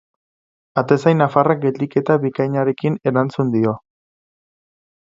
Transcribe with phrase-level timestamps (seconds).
[0.81, 3.79] Atezain nafarrak geldiketa bikainarekin erantzun dio.